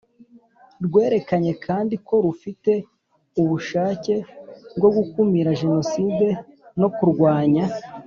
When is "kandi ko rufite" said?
1.65-2.71